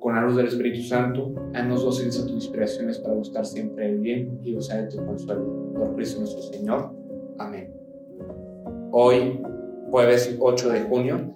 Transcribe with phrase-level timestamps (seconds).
[0.00, 3.98] con la luz del Espíritu Santo, haznos docentes a tus inspiraciones para buscar siempre el
[3.98, 5.72] bien y gozar de tu consuelo.
[5.74, 6.92] Por Cristo nuestro Señor.
[7.38, 7.72] Amén.
[8.92, 9.40] Hoy,
[9.90, 11.34] jueves 8 de junio,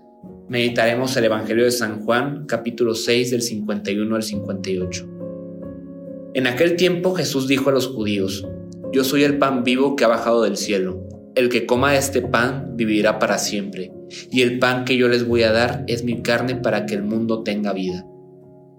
[0.49, 5.09] meditaremos el Evangelio de San Juan, capítulo 6 del 51 al 58.
[6.35, 8.47] En aquel tiempo Jesús dijo a los judíos,
[8.93, 11.07] Yo soy el pan vivo que ha bajado del cielo.
[11.35, 13.91] El que coma este pan vivirá para siempre,
[14.31, 17.03] y el pan que yo les voy a dar es mi carne para que el
[17.03, 18.07] mundo tenga vida.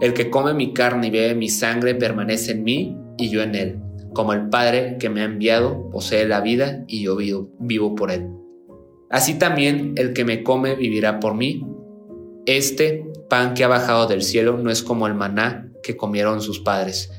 [0.00, 3.54] El que come mi carne y bebe mi sangre permanece en mí y yo en
[3.54, 3.80] él.
[4.14, 8.28] Como el Padre que me ha enviado posee la vida y yo vivo, por él.
[9.10, 11.66] Así también el que me come vivirá por mí.
[12.46, 16.60] Este pan que ha bajado del cielo no es como el maná que comieron sus
[16.60, 17.12] padres.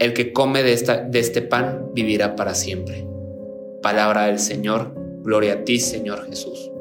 [0.00, 3.06] El que come de, esta, de este pan vivirá para siempre.
[3.82, 6.72] Palabra del Señor, gloria a ti Señor Jesús.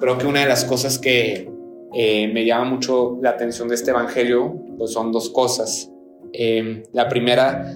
[0.00, 1.51] Creo que una de las cosas que
[1.94, 5.92] eh, me llama mucho la atención de este Evangelio pues son dos cosas.
[6.32, 7.72] Eh, la primera,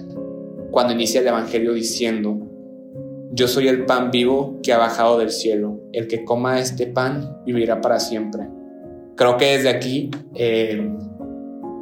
[0.71, 2.37] cuando inicia el Evangelio diciendo,
[3.31, 5.79] yo soy el pan vivo que ha bajado del cielo.
[5.93, 8.47] El que coma este pan vivirá para siempre.
[9.15, 10.91] Creo que desde aquí eh,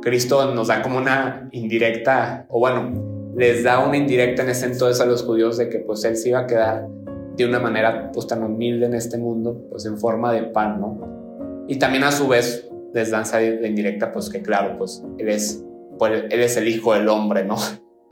[0.02, 5.02] Cristo nos da como una indirecta, o bueno, les da una indirecta en ese entonces
[5.02, 6.88] a los judíos de que pues Él se iba a quedar
[7.36, 11.25] de una manera pues tan humilde en este mundo, pues en forma de pan, ¿no?
[11.68, 15.64] Y también a su vez les danza de indirecta, pues que claro, pues Él es,
[15.98, 17.56] pues, él es el Hijo del Hombre, ¿no?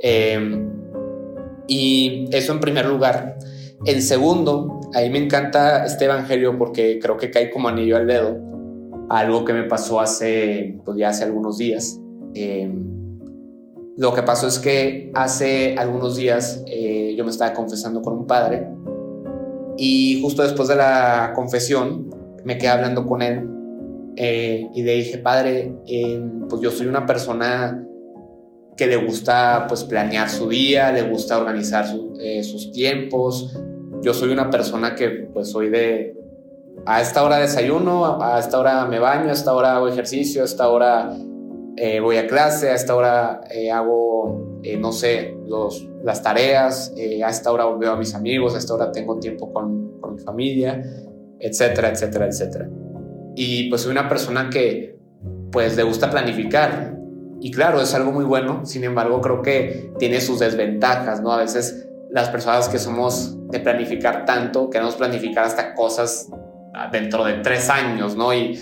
[0.06, 0.62] Eh,
[1.66, 3.38] y eso en primer lugar.
[3.86, 8.38] En segundo, ahí me encanta este evangelio porque creo que cae como anillo al dedo.
[9.10, 12.02] Algo que me pasó hace, pues ya hace algunos días.
[12.34, 12.70] Eh,
[13.96, 18.26] lo que pasó es que hace algunos días eh, yo me estaba confesando con un
[18.26, 18.68] padre
[19.78, 22.10] y justo después de la confesión
[22.44, 23.48] me quedé hablando con él
[24.16, 25.74] eh, y le dije, padre,
[26.50, 27.84] pues yo soy una persona
[28.76, 31.86] que le gusta pues planear su día, le gusta organizar
[32.20, 33.56] eh, sus tiempos.
[34.02, 36.18] Yo soy una persona que pues soy de
[36.86, 40.46] a esta hora desayuno, a esta hora me baño, a esta hora hago ejercicio, a
[40.46, 41.16] esta hora
[41.78, 46.94] eh, voy a clase, a esta hora eh, hago, no sé, los, las tareas,
[47.24, 50.20] a esta hora veo a mis amigos, a esta hora tengo tiempo con, con mi
[50.20, 50.84] familia,
[51.44, 52.70] etcétera, etcétera, etcétera.
[53.36, 54.98] Y pues soy una persona que
[55.52, 56.98] pues le gusta planificar,
[57.40, 61.32] y claro, es algo muy bueno, sin embargo creo que tiene sus desventajas, ¿no?
[61.32, 66.30] A veces las personas que somos de planificar tanto, queremos planificar hasta cosas
[66.92, 68.34] dentro de tres años, ¿no?
[68.34, 68.60] Y,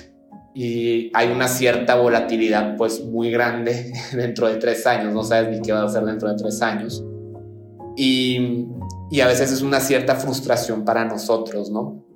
[0.53, 5.61] y hay una cierta volatilidad pues muy grande dentro de tres años, no sabes ni
[5.61, 7.03] qué va a hacer dentro de tres años.
[7.95, 8.65] Y,
[9.11, 12.10] y a veces es una cierta frustración para nosotros, ¿no?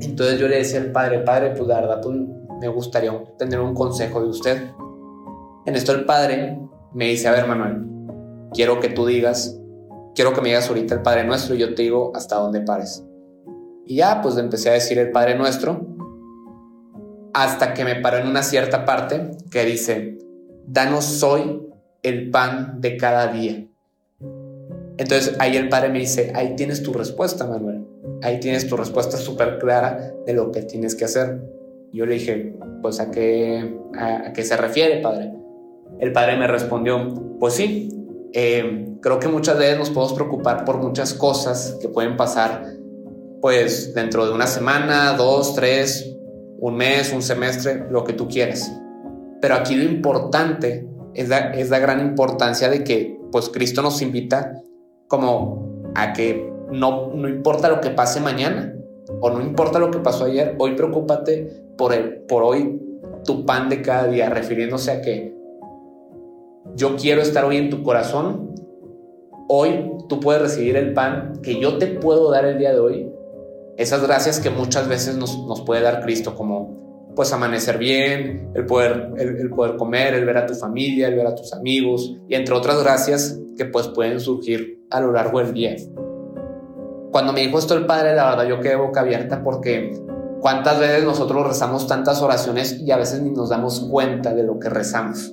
[0.00, 2.16] Entonces yo le decía al padre, padre, pues la verdad pues,
[2.60, 4.70] me gustaría tener un consejo de usted
[5.66, 6.58] en esto el padre
[6.94, 7.86] me dice, a ver Manuel,
[8.52, 9.60] quiero que tú digas,
[10.14, 13.04] quiero que me digas ahorita el Padre Nuestro y yo te digo hasta dónde pares.
[13.84, 15.86] Y ya, pues empecé a decir el Padre Nuestro
[17.34, 20.18] hasta que me paró en una cierta parte que dice,
[20.66, 21.62] danos hoy
[22.02, 23.66] el pan de cada día.
[24.96, 27.86] Entonces ahí el Padre me dice, ahí tienes tu respuesta, Manuel.
[28.22, 31.40] Ahí tienes tu respuesta súper clara de lo que tienes que hacer.
[31.92, 35.32] Yo le dije, pues a qué, a qué se refiere, Padre.
[35.98, 37.88] El padre me respondió, pues sí,
[38.32, 42.64] eh, creo que muchas veces nos podemos preocupar por muchas cosas que pueden pasar,
[43.40, 46.14] pues dentro de una semana, dos, tres,
[46.58, 48.70] un mes, un semestre, lo que tú quieras.
[49.40, 54.02] Pero aquí lo importante es la, es la gran importancia de que pues Cristo nos
[54.02, 54.62] invita
[55.08, 58.74] como a que no, importa lo que pase mañana
[59.20, 62.80] o no importa lo que pasó ayer, hoy preocúpate por, el, por hoy
[63.24, 65.34] tu pan de cada día, refiriéndose a que
[66.76, 68.54] yo quiero estar hoy en tu corazón.
[69.48, 73.12] Hoy tú puedes recibir el pan que yo te puedo dar el día de hoy.
[73.76, 79.10] Esas gracias que muchas veces nos, puede dar Cristo, como pues amanecer bien, el poder,
[79.16, 82.54] el, poder comer, el ver a tu familia, el ver a tus amigos y entre
[82.54, 85.76] otras gracias que pues pueden surgir a lo largo del día.
[87.10, 89.92] Cuando me dijo esto el Padre, la verdad yo quedé boca abierta porque
[90.40, 94.58] cuántas veces nosotros rezamos tantas oraciones y a veces ni nos damos cuenta de lo
[94.58, 95.32] que rezamos.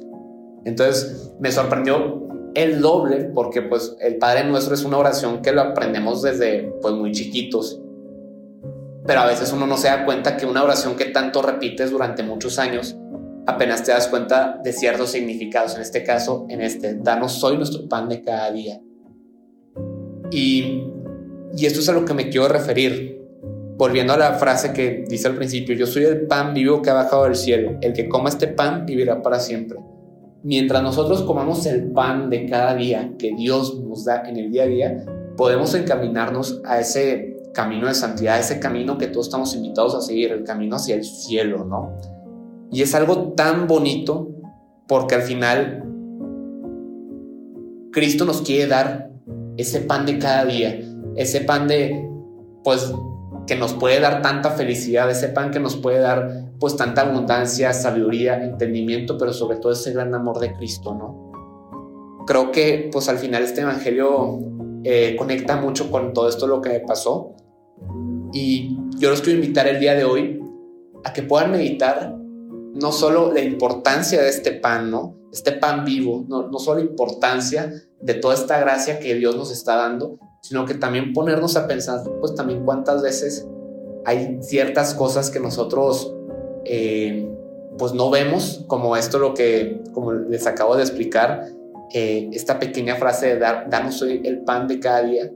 [0.66, 5.62] Entonces me sorprendió el doble porque pues el Padre Nuestro es una oración que lo
[5.62, 7.80] aprendemos desde pues muy chiquitos.
[9.06, 12.24] Pero a veces uno no se da cuenta que una oración que tanto repites durante
[12.24, 12.98] muchos años,
[13.46, 15.76] apenas te das cuenta de ciertos significados.
[15.76, 18.82] En este caso, en este, danos hoy nuestro pan de cada día.
[20.30, 20.84] Y,
[21.56, 23.18] y esto es a lo que me quiero referir.
[23.78, 26.94] Volviendo a la frase que dice al principio, yo soy el pan vivo que ha
[26.96, 27.78] bajado del cielo.
[27.82, 29.78] El que coma este pan vivirá para siempre
[30.48, 34.64] mientras nosotros comamos el pan de cada día que Dios nos da en el día
[34.64, 35.06] a día,
[35.36, 40.32] podemos encaminarnos a ese camino de santidad, ese camino que todos estamos invitados a seguir,
[40.32, 41.98] el camino hacia el cielo, ¿no?
[42.72, 44.30] Y es algo tan bonito
[44.88, 45.84] porque al final
[47.92, 49.12] Cristo nos quiere dar
[49.58, 50.80] ese pan de cada día,
[51.18, 52.10] ese pan de,
[52.64, 52.94] pues,
[53.48, 57.74] que nos puede dar tanta felicidad, ese pan que nos puede dar pues tanta abundancia,
[57.74, 62.26] sabiduría, entendimiento, pero sobre todo ese gran amor de Cristo, ¿no?
[62.28, 64.40] Creo que pues al final este evangelio
[64.84, 67.36] eh, conecta mucho con todo esto lo que me pasó
[68.34, 70.42] y yo los quiero invitar el día de hoy
[71.06, 72.16] a que puedan meditar
[72.74, 75.16] no solo la importancia de este pan, ¿no?
[75.32, 77.72] Este pan vivo, no, no solo la importancia
[78.02, 82.02] de toda esta gracia que Dios nos está dando, sino que también ponernos a pensar,
[82.20, 83.48] pues también cuántas veces
[84.06, 86.16] hay ciertas cosas que nosotros
[86.66, 87.30] eh,
[87.78, 91.46] pues no vemos, como esto lo que, como les acabo de explicar,
[91.94, 95.32] eh, esta pequeña frase de dar, danos hoy el pan de cada día,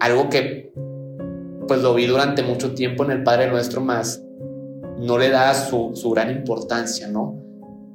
[0.00, 0.72] algo que
[1.66, 4.22] pues lo vi durante mucho tiempo en el Padre Nuestro, más
[4.98, 7.42] no le da su, su gran importancia, ¿no?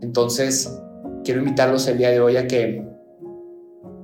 [0.02, 0.80] Entonces,
[1.24, 2.86] quiero invitarlos el día de hoy a que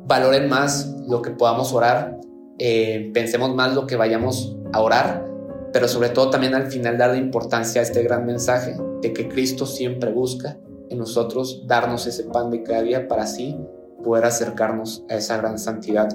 [0.07, 2.19] valoren más lo que podamos orar,
[2.57, 5.25] eh, pensemos más lo que vayamos a orar,
[5.73, 9.65] pero sobre todo también al final darle importancia a este gran mensaje de que Cristo
[9.65, 10.57] siempre busca
[10.89, 13.59] en nosotros darnos ese pan de cada día para así
[14.03, 16.09] poder acercarnos a esa gran santidad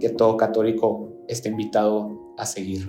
[0.00, 2.88] que todo católico está invitado a seguir.